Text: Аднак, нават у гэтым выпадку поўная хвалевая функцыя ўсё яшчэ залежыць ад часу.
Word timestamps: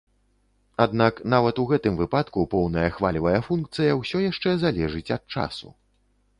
Аднак, 0.85 1.19
нават 1.33 1.55
у 1.63 1.65
гэтым 1.73 1.99
выпадку 2.01 2.47
поўная 2.55 2.87
хвалевая 2.97 3.39
функцыя 3.51 3.91
ўсё 4.03 4.17
яшчэ 4.31 4.59
залежыць 4.67 5.07
ад 5.21 5.41
часу. 5.41 5.67